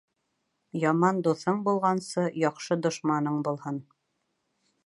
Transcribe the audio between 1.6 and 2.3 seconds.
булғансы,